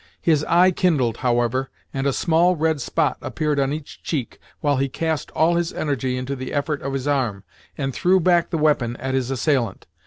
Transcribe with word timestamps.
His 0.19 0.43
eye 0.45 0.71
kindled, 0.71 1.17
however, 1.17 1.69
and 1.93 2.07
a 2.07 2.11
small 2.11 2.55
red 2.55 2.81
spot 2.81 3.17
appeared 3.21 3.59
on 3.59 3.71
each 3.71 4.01
cheek, 4.01 4.39
while 4.59 4.77
he 4.77 4.89
cast 4.89 5.29
all 5.33 5.57
his 5.57 5.71
energy 5.73 6.17
into 6.17 6.35
the 6.35 6.53
effort 6.53 6.81
of 6.81 6.93
his 6.93 7.07
arm, 7.07 7.43
and 7.77 7.93
threw 7.93 8.19
back 8.19 8.49
the 8.49 8.57
weapon 8.57 8.97
at 8.97 9.13
his 9.13 9.29
assailant. 9.29 9.85